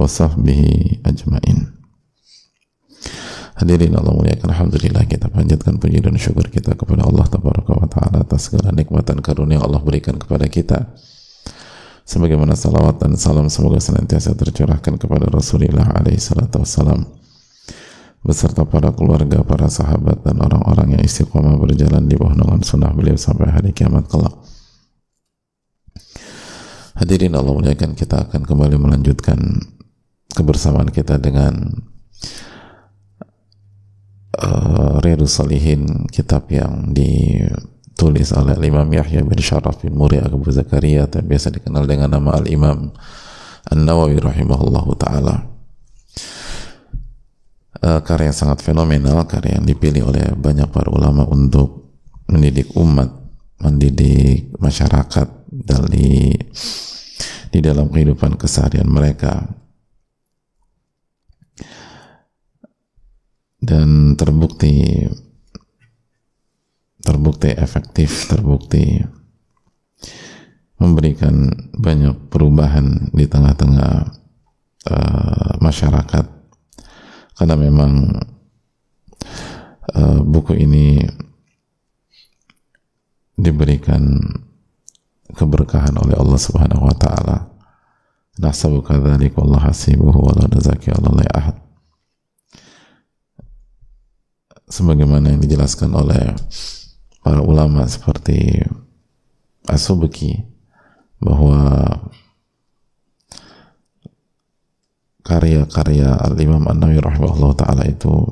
[0.00, 1.76] wa sahbihi ajmain.
[3.60, 8.24] Hadirin Allah muliakan Alhamdulillah kita panjatkan puji dan syukur kita kepada Allah Tabaraka wa Ta'ala
[8.24, 10.96] atas segala nikmat dan karunia Allah berikan kepada kita
[12.08, 17.04] sebagaimana salawat dan salam semoga senantiasa tercurahkan kepada Rasulullah alaihi salatu wassalam
[18.24, 23.16] beserta para keluarga, para sahabat dan orang-orang yang istiqomah berjalan di bawah naungan sunnah beliau
[23.16, 24.32] sampai hari kiamat kelak.
[27.00, 29.40] Hadirin Allah muliakan kita akan kembali melanjutkan
[30.34, 31.82] kebersamaan kita dengan
[34.38, 41.06] uh, Riyadus Salihin kitab yang ditulis oleh Imam Yahya bin Sharaf bin Muri Abu Zakaria
[41.06, 42.94] yang biasa dikenal dengan nama Al-Imam
[43.70, 45.36] An-Nawawi rahimahullahu ta'ala.
[47.80, 51.96] Uh, karya yang sangat fenomenal karya yang dipilih oleh banyak para ulama untuk
[52.28, 53.08] mendidik umat
[53.60, 56.32] mendidik masyarakat dari
[57.50, 59.59] di dalam kehidupan keseharian mereka
[63.60, 65.06] dan terbukti
[67.00, 69.00] terbukti efektif, terbukti
[70.80, 73.94] memberikan banyak perubahan di tengah-tengah
[74.88, 76.24] uh, masyarakat
[77.36, 77.92] karena memang
[79.92, 81.04] uh, buku ini
[83.36, 84.20] diberikan
[85.32, 87.49] keberkahan oleh Allah Subhanahu wa taala.
[88.40, 89.68] Nasabu Allah.
[94.70, 96.32] Sebagaimana yang dijelaskan oleh
[97.20, 98.64] para ulama seperti
[99.68, 100.40] Asubki
[101.20, 101.84] bahwa
[105.20, 108.24] karya-karya Al-Imam An-Nawawi rahimahullah taala itu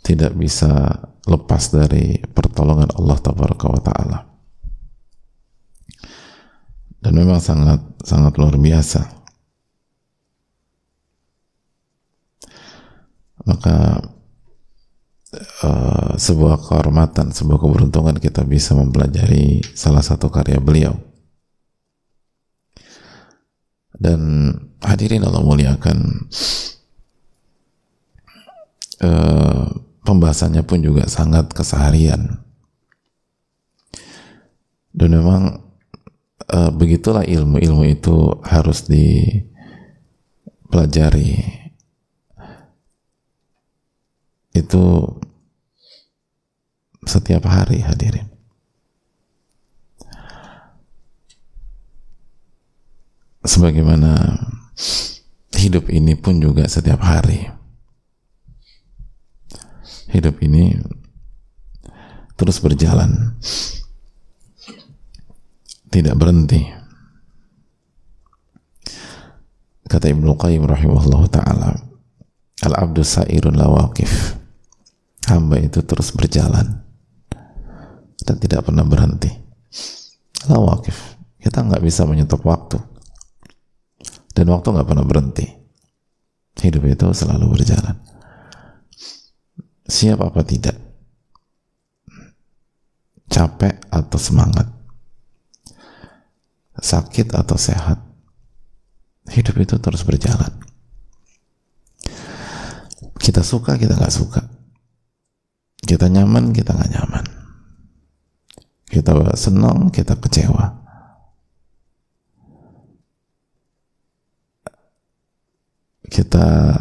[0.00, 0.96] tidak bisa
[1.28, 4.18] lepas dari pertolongan Allah tabaraka wa taala
[6.98, 9.04] dan memang sangat sangat luar biasa.
[13.44, 14.00] Maka
[15.64, 20.96] uh, sebuah kehormatan sebuah keberuntungan kita bisa mempelajari salah satu karya beliau.
[23.98, 26.30] Dan hadirin Allah muliakan
[29.02, 29.66] uh,
[30.06, 32.40] pembahasannya pun juga sangat keseharian.
[34.94, 35.67] Dan memang
[36.52, 41.44] uh, begitulah ilmu ilmu itu harus dipelajari.
[44.56, 45.04] Itu
[47.06, 48.28] setiap hari hadirin.
[53.48, 54.44] Sebagaimana
[55.56, 57.48] hidup ini pun juga setiap hari.
[60.08, 60.76] Hidup ini
[62.38, 63.36] terus berjalan
[65.88, 66.60] tidak berhenti.
[69.88, 71.70] Kata Ibnu Qayyim rahimahullah ta'ala
[72.60, 74.36] al-abdu sa'irun lawakif
[75.32, 76.84] hamba itu terus berjalan
[78.20, 79.32] dan tidak pernah berhenti.
[80.44, 82.76] Lawakif kita nggak bisa menyetop waktu.
[84.36, 85.48] Dan waktu nggak pernah berhenti.
[86.58, 87.96] Hidup itu selalu berjalan.
[89.88, 90.76] Siap apa tidak?
[93.32, 94.77] Capek atau semangat
[96.78, 97.98] sakit atau sehat
[99.28, 100.50] hidup itu terus berjalan.
[103.18, 104.40] Kita suka kita nggak suka.
[105.84, 107.24] Kita nyaman kita nggak nyaman.
[108.88, 110.80] Kita senang kita kecewa.
[116.08, 116.72] Kita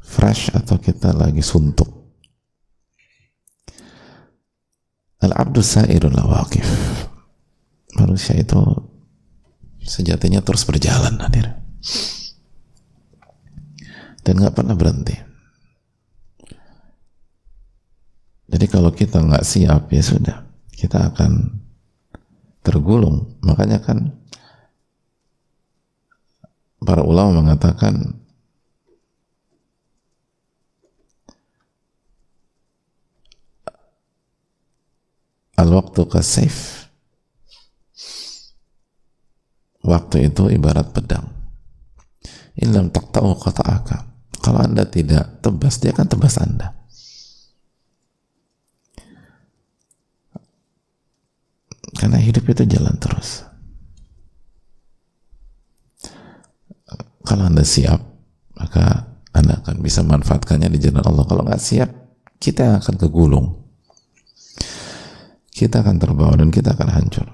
[0.00, 1.92] fresh atau kita lagi suntuk?
[5.20, 6.64] Al-abdu sa'irul lawakif
[7.94, 8.60] manusia itu
[9.84, 11.54] sejatinya terus berjalan hadir
[14.24, 15.16] dan nggak pernah berhenti.
[18.48, 20.38] Jadi kalau kita nggak siap ya sudah
[20.72, 21.60] kita akan
[22.64, 23.36] tergulung.
[23.44, 24.16] Makanya kan
[26.80, 28.20] para ulama mengatakan
[35.56, 36.83] al-waktu kasif
[39.84, 41.34] waktu itu ibarat pedang
[42.54, 44.02] Ilam tak tahu kata akal.
[44.38, 46.70] Kalau anda tidak tebas, dia akan tebas anda.
[51.98, 53.42] Karena hidup itu jalan terus.
[57.24, 57.98] Kalau anda siap,
[58.54, 61.24] maka anda akan bisa manfaatkannya di jalan Allah.
[61.26, 61.90] Kalau nggak siap,
[62.38, 63.48] kita akan kegulung.
[65.50, 67.26] Kita akan terbawa dan kita akan hancur.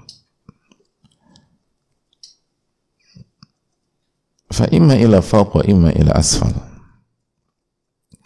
[4.51, 6.51] Fa imma ila fawq wa imma ila asfal.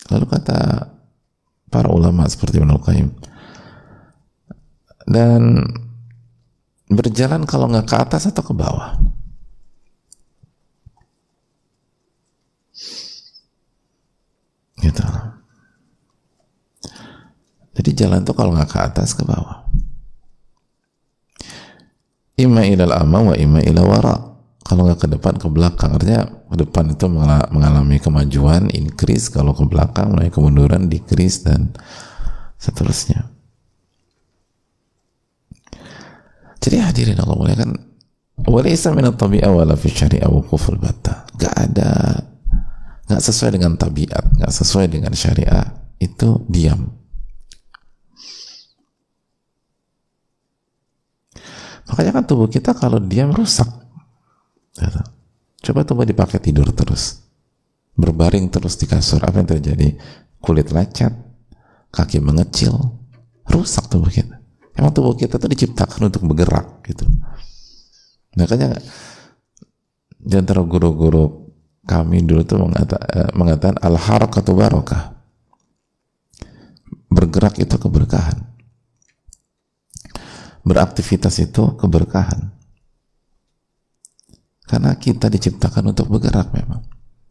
[0.09, 0.89] Lalu kata
[1.69, 3.09] para ulama seperti Ibnu Qayyim
[5.05, 5.61] dan
[6.89, 8.97] berjalan kalau nggak ke atas atau ke bawah.
[14.81, 15.05] Gitu.
[17.75, 19.65] Jadi jalan tuh kalau nggak ke atas ke bawah.
[22.35, 24.34] Ima ilal ama wa ima ila wara
[24.65, 25.93] kalau nggak ke depan ke belakang.
[25.93, 27.05] Artinya ke depan itu
[27.53, 29.29] mengalami kemajuan increase.
[29.29, 31.69] Kalau ke belakang mulai kemunduran decrease dan
[32.57, 33.29] seterusnya.
[36.57, 37.77] Jadi hadirin Allah mulia kan
[38.49, 41.29] walaysa min at-tabi'a wala fi syari'a wuquful batta.
[41.37, 42.25] Gak ada
[43.05, 46.89] nggak sesuai dengan tabiat nggak sesuai dengan syariah itu diam.
[51.85, 53.84] Makanya kan tubuh kita kalau diam rusak.
[55.65, 57.25] Coba coba dipakai tidur terus.
[57.97, 59.25] Berbaring terus di kasur.
[59.25, 59.97] Apa yang terjadi?
[60.37, 61.09] Kulit lecet,
[61.89, 62.77] kaki mengecil,
[63.49, 64.37] rusak tubuh kita.
[64.77, 67.09] Emang tubuh kita tuh diciptakan untuk bergerak gitu.
[68.37, 68.77] Makanya
[70.13, 71.49] di antara guru-guru
[71.87, 75.17] kami dulu tuh mengata, eh, mengatakan al harakatu barokah.
[77.09, 78.37] Bergerak itu keberkahan.
[80.65, 82.54] Beraktivitas itu keberkahan.
[84.65, 86.81] Karena kita diciptakan untuk bergerak memang.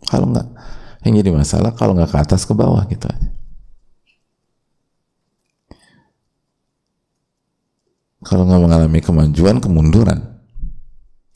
[0.07, 0.49] Kalau nggak,
[1.03, 3.31] yang jadi masalah kalau nggak ke atas ke bawah gitu aja.
[8.25, 10.41] Kalau nggak mengalami kemajuan, kemunduran.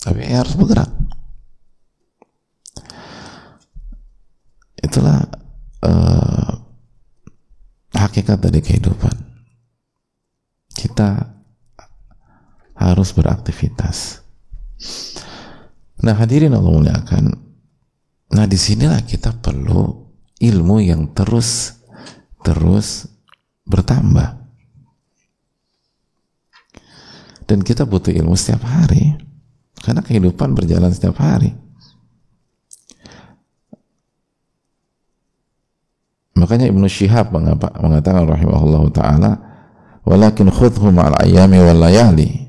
[0.01, 0.89] Tapi ya harus bergerak.
[4.81, 5.29] Itulah
[5.85, 6.53] uh,
[7.93, 9.13] hakikat dari kehidupan.
[10.73, 11.29] Kita
[12.79, 14.23] harus beraktivitas.
[16.03, 17.25] Nah hadirin Allah muliakan.
[18.35, 20.07] Nah di sinilah kita perlu
[20.39, 21.75] ilmu yang terus
[22.47, 23.11] terus
[23.67, 24.39] bertambah.
[27.49, 29.17] Dan kita butuh ilmu setiap hari.
[29.81, 31.57] Karena kehidupan berjalan setiap hari.
[36.39, 39.33] Makanya Ibnu Syihab mengatakan rahimahullah taala,
[40.07, 42.47] "Walakin khudhu ma'al ayami wal layali."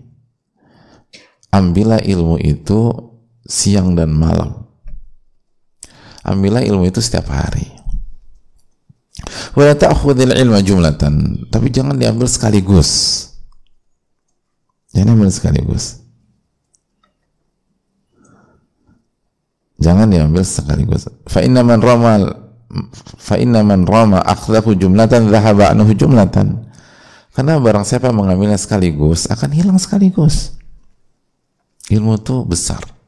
[1.49, 3.08] Ambillah ilmu itu
[3.49, 4.69] siang dan malam.
[6.21, 7.65] Ambillah ilmu itu setiap hari.
[9.57, 13.25] Wala ta'khudhil ilma jumlatan, tapi jangan diambil sekaligus.
[14.93, 15.85] Jangan diambil sekaligus.
[19.79, 21.09] Jangan diambil sekaligus.
[21.25, 22.13] Fa inna man rama
[23.17, 26.69] fa inna man rama akhdahu jumlatan dhahaba anhu jumlatan.
[27.33, 30.59] Karena barang siapa mengambilnya sekaligus akan hilang sekaligus.
[31.89, 32.98] Ilmu itu besar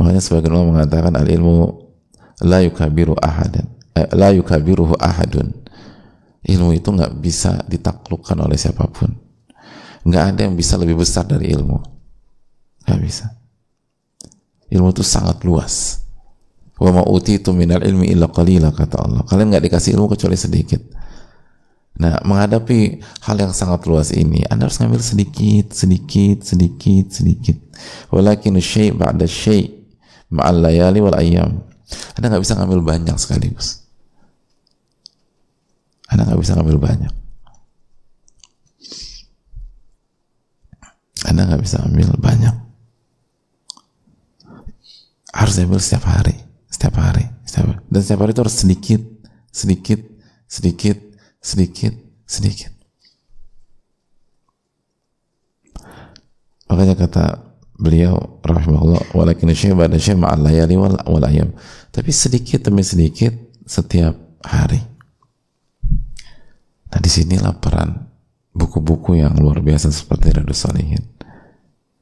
[0.00, 1.76] Makanya sebagian ulama mengatakan al ilmu
[2.48, 5.52] la yukabiru ahadan, eh, la yukabiruhu ahadun.
[6.40, 9.12] Ilmu itu nggak bisa ditaklukkan oleh siapa pun.
[10.08, 11.76] Nggak ada yang bisa lebih besar dari ilmu.
[12.88, 13.28] Nggak bisa.
[14.72, 16.00] Ilmu itu sangat luas.
[16.80, 19.20] Wa ma utitu minal ilmi illa qalila kata Allah.
[19.28, 20.80] Kalian nggak dikasih ilmu kecuali sedikit.
[22.00, 27.56] Nah, menghadapi hal yang sangat luas ini, Anda harus ngambil sedikit, sedikit, sedikit, sedikit.
[28.08, 29.79] Walakin syai' ba'da syai'
[30.30, 31.70] ma'al layali wal ayam
[32.16, 33.82] anda nggak bisa ngambil banyak sekaligus.
[36.10, 37.12] Anda nggak bisa ngambil banyak.
[41.26, 42.54] Anda nggak bisa ambil banyak.
[45.30, 46.34] Harus ambil setiap hari
[46.70, 47.78] setiap hari setiap hari.
[47.90, 49.02] dan setiap hari itu harus sedikit
[49.50, 50.00] sedikit
[50.46, 50.98] sedikit
[51.38, 51.94] sedikit
[52.26, 52.72] sedikit.
[56.70, 57.49] Makanya kata
[57.80, 61.56] beliau rahimahullah walakin syai ba'da syai ma'al layali wal, wal ayam
[61.88, 63.32] tapi sedikit demi sedikit
[63.64, 64.84] setiap hari.
[66.90, 68.06] Nah di sinilah peran
[68.52, 71.02] buku-buku yang luar biasa seperti Radus Salihin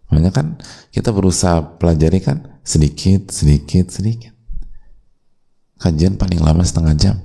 [0.08, 0.46] makanya kan
[0.90, 4.34] kita berusaha pelajari kan sedikit sedikit sedikit.
[5.78, 7.16] Kajian paling lama setengah jam.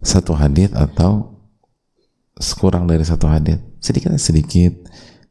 [0.00, 1.36] Satu hadit atau
[2.40, 4.72] sekurang dari satu hadit sedikit sedikit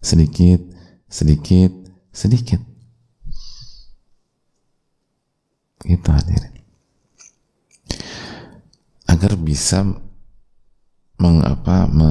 [0.05, 0.61] sedikit,
[1.09, 1.73] sedikit,
[2.13, 2.61] sedikit.
[5.85, 6.65] kita hadirin.
[9.05, 9.85] Agar bisa
[11.21, 12.09] mengapa me,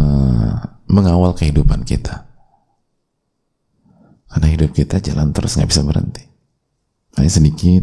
[0.87, 2.23] mengawal kehidupan kita.
[4.31, 6.23] Karena hidup kita jalan terus nggak bisa berhenti.
[7.19, 7.83] Hanya sedikit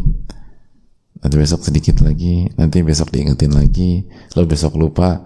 [1.22, 5.22] nanti besok sedikit lagi nanti besok diingetin lagi lalu besok lupa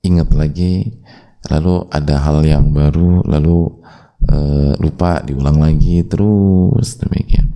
[0.00, 1.04] ingat lagi
[1.52, 3.84] lalu ada hal yang baru lalu
[4.28, 7.52] uh, lupa diulang lagi terus demikian.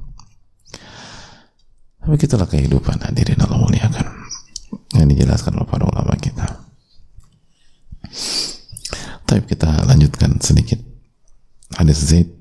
[2.03, 4.07] Tapi itulah kehidupan hadirin Allah muliakan
[4.97, 6.47] yang dijelaskan oleh para ulama kita.
[9.29, 10.81] Tapi kita lanjutkan sedikit.
[11.77, 12.33] Hadis Zaid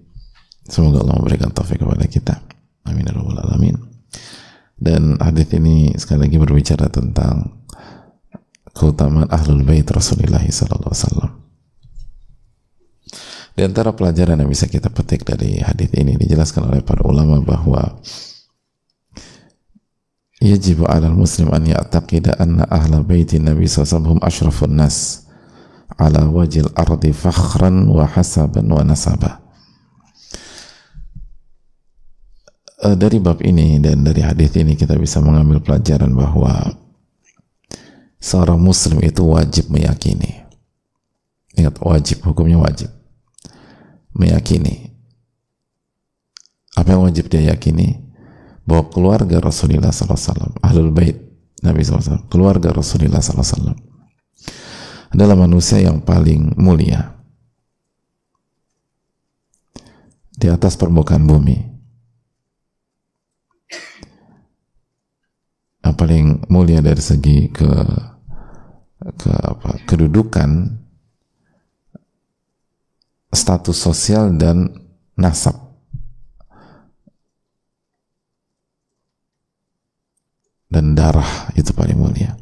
[0.63, 2.39] semoga Allah memberikan taufik kepada kita.
[2.87, 3.75] Amin ya alamin.
[4.77, 7.65] Dan hadis ini sekali lagi berbicara tentang
[8.71, 11.31] keutamaan ahlul bait Rasulullah sallallahu alaihi wasallam.
[13.57, 17.97] Di antara pelajaran yang bisa kita petik dari hadis ini dijelaskan oleh para ulama bahwa
[20.37, 25.25] yajib 'ala muslim an ya'taqida anna ahla baiti Nabi sallallahu asyrafun nas
[25.97, 29.41] ala wajil ardi fakhran wa hasaban wa nasaba.
[32.85, 36.77] Eh, dari bab ini dan dari hadis ini kita bisa mengambil pelajaran bahwa
[38.21, 40.45] seorang muslim itu wajib meyakini
[41.57, 42.93] ingat wajib hukumnya wajib
[44.17, 44.89] meyakini.
[46.77, 48.01] Apa yang wajib dia yakini?
[48.67, 51.15] Bahwa keluarga Rasulullah SAW ahlul bait
[51.63, 53.73] Nabi SAW keluarga Rasulullah SAW
[55.09, 57.15] adalah manusia yang paling mulia.
[60.37, 61.57] Di atas permukaan bumi.
[65.81, 67.71] Yang paling mulia dari segi ke
[68.97, 70.77] ke apa kedudukan
[73.31, 74.71] status sosial dan
[75.17, 75.55] nasab.
[80.67, 82.35] Dan darah itu paling mulia.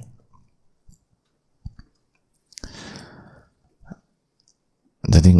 [5.06, 5.38] Jadi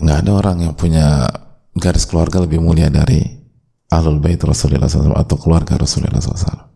[0.00, 1.28] nggak ada orang yang punya
[1.76, 3.20] garis keluarga lebih mulia dari
[3.92, 6.68] ahlul bait Rasulullah SAW atau keluarga Rasulullah SAW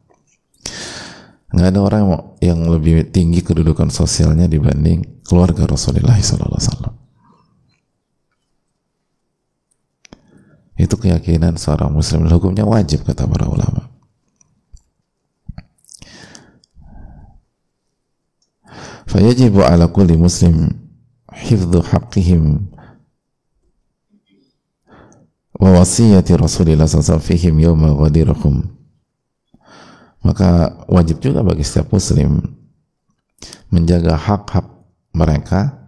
[1.52, 2.02] nggak ada orang
[2.40, 6.91] yang lebih tinggi kedudukan sosialnya dibanding keluarga Rasulullah SAW.
[10.82, 13.86] Itu keyakinan seorang muslim hukumnya wajib kata para ulama.
[19.06, 20.74] Fayajibu ala kulli muslim
[21.30, 22.66] hifdhu haqqihim
[25.62, 28.66] wa wasiyati Rasulillah SAW fihim yawma ghadiruhum
[30.22, 32.56] maka wajib juga bagi setiap muslim
[33.68, 34.66] menjaga hak-hak
[35.12, 35.81] mereka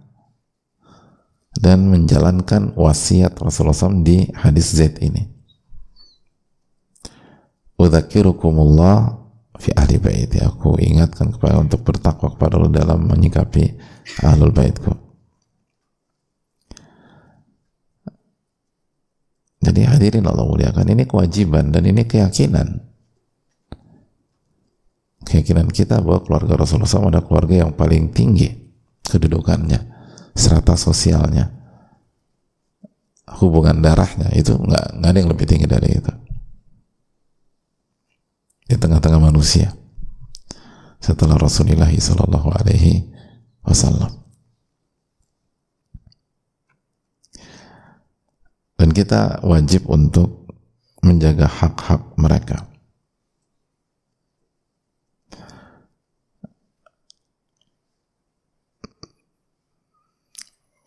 [1.59, 5.31] dan menjalankan wasiat Rasulullah SAW di hadis Z ini.
[7.79, 9.19] Udzakirukumullah
[9.59, 10.43] fi ahli baiti.
[10.43, 13.75] Aku ingatkan kepada untuk bertakwa kepada Allah dalam menyikapi
[14.27, 14.95] ahlul baitku.
[19.65, 22.85] Jadi hadirin Allah muliakan ini kewajiban dan ini keyakinan
[25.25, 28.53] keyakinan kita bahwa keluarga Rasulullah SAW ada keluarga yang paling tinggi
[29.09, 29.81] kedudukannya,
[30.35, 31.51] serata sosialnya,
[33.39, 36.13] hubungan darahnya itu nggak nggak ada yang lebih tinggi dari itu
[38.65, 39.73] di tengah-tengah manusia
[40.99, 43.05] setelah Rasulullah Sallallahu Alaihi
[43.65, 44.25] Wasallam.
[48.75, 50.51] Dan kita wajib untuk
[51.05, 52.74] menjaga hak-hak mereka.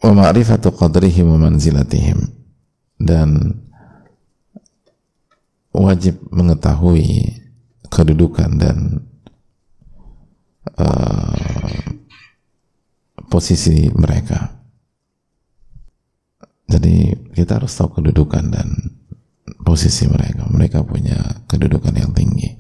[0.07, 2.31] Wa ma'rifatu qadrihim wa manzilatihim.
[2.95, 3.59] Dan
[5.75, 7.43] wajib mengetahui
[7.91, 9.03] kedudukan dan
[10.79, 11.79] uh,
[13.27, 14.55] posisi mereka.
[16.67, 18.67] Jadi kita harus tahu kedudukan dan
[19.63, 20.47] posisi mereka.
[20.47, 22.55] Mereka punya kedudukan yang tinggi.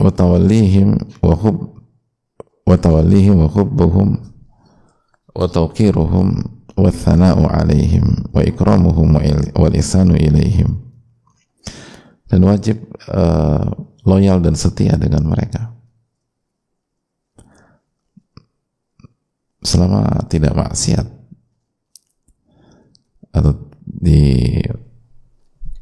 [0.00, 0.96] Wa tawallihim
[2.74, 4.18] wa hub wa tawallihim wa
[5.34, 6.26] wa tawqiruhum
[6.74, 9.14] wa thana'u alaihim wa ikramuhum
[9.78, 10.84] ihsanu ilaihim
[12.34, 12.82] dan wajib
[13.14, 13.62] uh,
[14.02, 15.70] loyal dan setia dengan mereka.
[19.64, 21.06] Selama tidak maksiat.
[23.32, 24.50] Atau di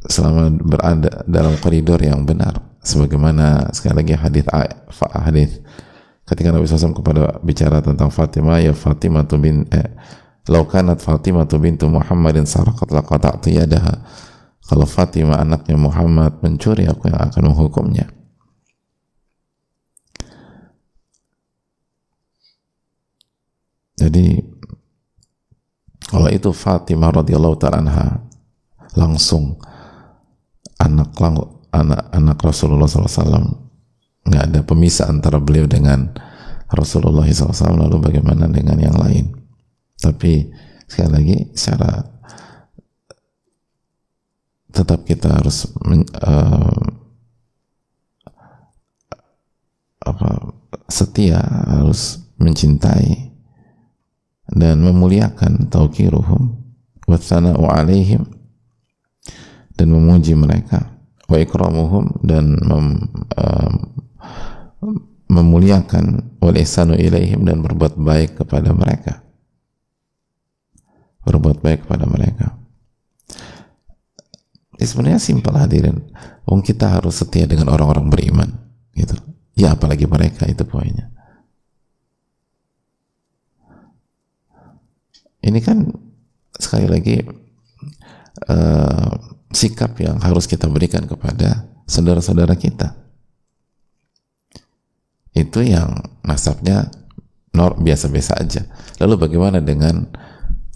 [0.06, 2.76] selama berada dalam koridor yang benar.
[2.82, 4.44] Sebagaimana sekali lagi hadis
[5.22, 5.50] hadis
[6.26, 9.90] ketika Nabi SAW kepada bicara tentang Fatimah ya Fatimah bin eh,
[10.46, 14.02] laukanat Fatimah bintu Muhammadin sarakat laqata'tu yadaha.
[14.62, 18.06] Kalau Fatimah anaknya Muhammad mencuri aku yang akan menghukumnya.
[23.98, 24.40] Jadi
[26.10, 28.22] kalau itu Fatimah radhiyallahu taala
[28.98, 29.58] langsung
[30.80, 31.14] anak
[31.72, 33.71] anak anak Rasulullah SAW
[34.22, 36.14] nggak ada pemisah antara beliau dengan
[36.72, 39.34] Rasulullah SAW lalu bagaimana dengan yang lain.
[40.00, 40.48] Tapi
[40.88, 42.00] sekali lagi secara
[44.72, 46.80] tetap kita harus men, uh,
[50.02, 50.30] apa
[50.88, 51.38] setia
[51.68, 53.30] harus mencintai
[54.48, 56.56] dan memuliakan tauqiruhum
[57.06, 58.24] wa thana'u alaihim
[59.76, 60.88] dan memuji mereka
[61.28, 63.72] wa ikramuhum dan mem, uh,
[65.32, 69.24] memuliakan wal ihsanu ilaihim dan berbuat baik kepada mereka.
[71.24, 72.58] Berbuat baik kepada mereka.
[74.76, 76.02] Ya sebenarnya simpel hadirin.
[76.44, 78.50] Wong kita harus setia dengan orang-orang beriman
[78.92, 79.14] gitu.
[79.54, 81.08] Ya apalagi mereka itu poinnya.
[85.42, 85.90] Ini kan
[86.58, 87.18] sekali lagi
[88.46, 89.10] uh,
[89.50, 93.01] sikap yang harus kita berikan kepada saudara-saudara kita
[95.42, 96.90] itu yang nasabnya
[97.52, 98.62] biasa-biasa aja
[99.02, 100.08] lalu bagaimana dengan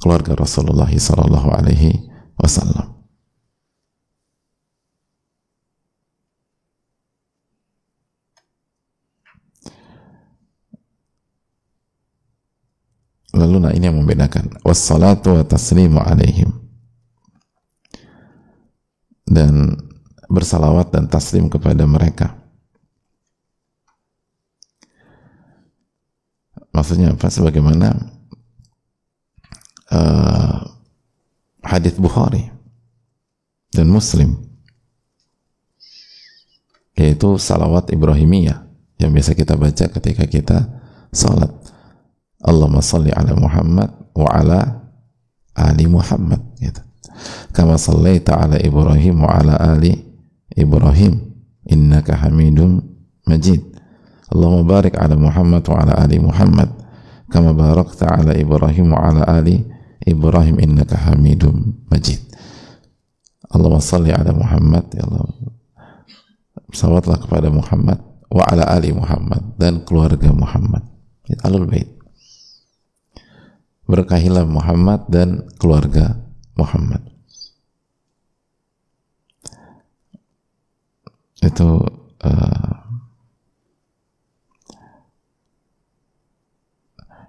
[0.02, 2.04] keluarga Rasulullah Sallallahu Alaihi
[2.36, 2.96] Wasallam
[13.36, 14.48] Lalu nah ini yang membedakan.
[14.64, 16.56] Wassalatu wa taslimu alaihim.
[19.28, 19.76] Dan
[20.32, 22.32] bersalawat dan taslim kepada mereka.
[26.76, 27.32] Maksudnya apa?
[27.32, 27.88] Sebagaimana
[29.88, 30.60] uh,
[31.64, 32.52] hadis Bukhari
[33.72, 34.36] dan Muslim
[36.96, 38.64] yaitu salawat Ibrahimiyah
[38.96, 40.58] yang biasa kita baca ketika kita
[41.12, 41.52] salat
[42.40, 44.60] Allahumma salli ala Muhammad wa ala
[45.52, 46.80] ali Muhammad gitu.
[47.52, 49.96] Kama sallaita ala Ibrahim wa ala ali
[50.56, 51.20] Ibrahim
[51.68, 52.80] innaka hamidum
[53.28, 53.75] majid.
[54.32, 56.70] Allahumma barik ala Muhammad wa ala ali Muhammad
[57.30, 59.62] kama barakta ala Ibrahim wa ala ali
[60.02, 62.22] Ibrahim innaka hamidum majid.
[63.50, 65.26] Allahumma salli ala Muhammad ya Allah.
[66.74, 70.82] Salawatlah kepada Muhammad wa ala ali Muhammad dan keluarga Muhammad.
[71.42, 71.96] Alul bait
[73.86, 76.18] berkahilah Muhammad dan keluarga
[76.58, 77.06] Muhammad
[81.38, 81.68] itu
[82.26, 82.65] uh,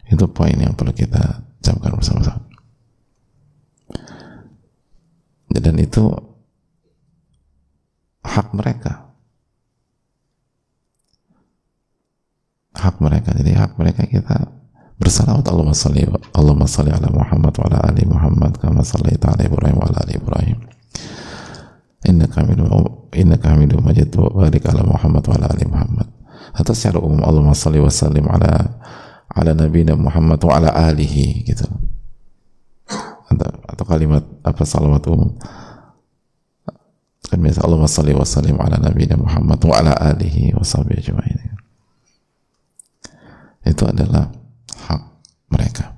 [0.08, 2.48] itu poin yang perlu kita camkan bersama-sama.
[5.58, 6.08] Dan itu
[8.24, 9.12] hak mereka.
[12.78, 13.34] Hak mereka.
[13.36, 14.48] Jadi hak mereka kita
[15.02, 15.44] bersalawat.
[15.50, 19.86] Allahumma salli Allahumma salli ala Muhammad wa ala ali Muhammad kama sallaita ala Ibrahim wa
[19.92, 20.58] ala ali Ibrahim.
[22.06, 22.70] Innaka hamidum
[23.12, 24.14] innaka hamidum majid.
[24.14, 26.08] Wa barik ala Muhammad wa ala ali Muhammad.
[26.54, 28.78] Atau secara umum Allahumma salli wa sallim ala
[29.34, 31.68] ala nabiyina Muhammad wa ala alihi gitu
[33.28, 35.36] atau, atau kalimat apa salawat umum
[37.28, 41.40] kan biasa Allahumma salli wa sallim ala nabiyina Muhammad wa ala alihi wa sahbihi ajma'in
[43.68, 44.32] itu adalah
[45.52, 45.96] mereka.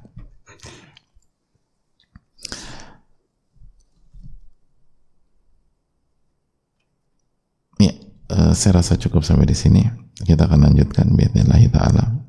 [7.79, 7.93] Ya,
[8.33, 9.85] uh, saya rasa cukup sampai di sini.
[10.19, 12.28] Kita akan lanjutkan bismillah taala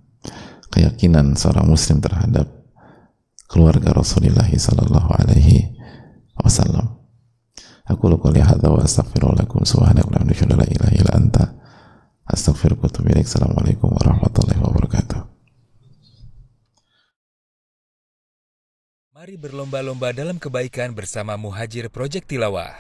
[0.70, 2.46] keyakinan seorang muslim terhadap
[3.50, 5.74] keluarga Rasulullah sallallahu alaihi
[6.38, 6.96] wasallam.
[7.90, 11.44] Aku lakukan hadza wa astaghfirullakum subhanaka la ilaha illa anta
[12.30, 13.10] astaghfiruka wa atubu.
[13.18, 15.20] Assalamualaikum warahmatullahi wabarakatuh.
[19.10, 22.72] Mari berlomba-lomba dalam kebaikan bersama Muhajir Project Tilawah.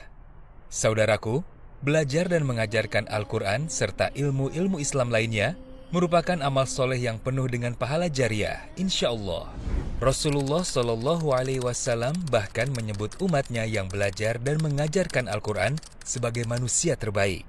[0.70, 1.42] Saudaraku,
[1.82, 5.58] belajar dan mengajarkan Al-Quran serta ilmu-ilmu Islam lainnya
[5.90, 9.50] merupakan amal soleh yang penuh dengan pahala jariah, insya Allah.
[9.98, 15.76] Rasulullah Shallallahu Alaihi Wasallam bahkan menyebut umatnya yang belajar dan mengajarkan Al-Quran
[16.06, 17.44] sebagai manusia terbaik.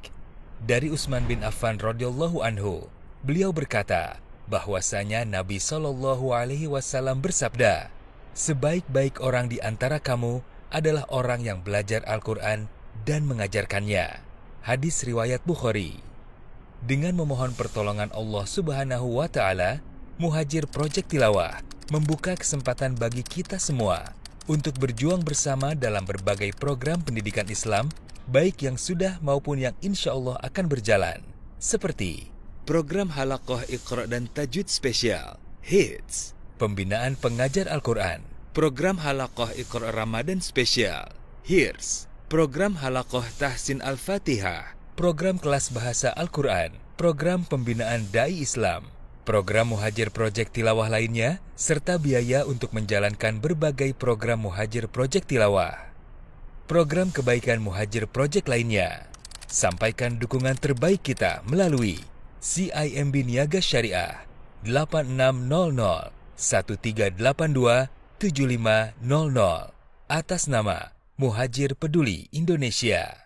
[0.61, 2.89] Dari Utsman bin Affan radhiyallahu anhu,
[3.21, 4.17] beliau berkata
[4.49, 7.93] bahwasanya Nabi Shallallahu Alaihi Wasallam bersabda,
[8.33, 10.41] sebaik-baik orang di antara kamu
[10.73, 12.65] adalah orang yang belajar Al-Quran
[13.05, 14.25] dan mengajarkannya.
[14.65, 16.10] Hadis Riwayat Bukhari
[16.81, 19.85] Dengan memohon pertolongan Allah Subhanahu wa Ta'ala,
[20.17, 21.61] Muhajir Project Tilawah
[21.93, 24.17] membuka kesempatan bagi kita semua
[24.49, 27.93] untuk berjuang bersama dalam berbagai program pendidikan Islam,
[28.25, 31.21] baik yang sudah maupun yang insya Allah akan berjalan,
[31.61, 32.33] seperti
[32.65, 38.25] program Halakoh Iqra dan Tajwid Spesial, HITS, pembinaan pengajar Al-Quran,
[38.57, 41.13] program Halakoh Iqra Ramadan Spesial,
[41.45, 48.85] HIRS, program Halakoh Tahsin Al-Fatihah, program kelas bahasa Al-Quran, program pembinaan Dai Islam,
[49.25, 55.89] program Muhajir Project Tilawah lainnya, serta biaya untuk menjalankan berbagai program Muhajir Project Tilawah.
[56.69, 59.09] Program kebaikan Muhajir Project lainnya.
[59.49, 61.97] Sampaikan dukungan terbaik kita melalui
[62.37, 64.29] CIMB Niaga Syariah
[64.61, 67.89] 8600 1382
[68.21, 69.01] 7500
[70.13, 73.20] atas nama Muhajir Peduli Indonesia.